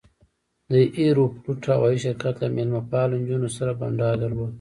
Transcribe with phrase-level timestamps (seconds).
[0.71, 4.49] د ایروفلوټ هوایي شرکت له میلمه پالو نجونو سره بنډار درلود.